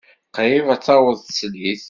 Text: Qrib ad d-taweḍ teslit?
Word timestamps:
Qrib 0.35 0.65
ad 0.73 0.79
d-taweḍ 0.81 1.17
teslit? 1.21 1.79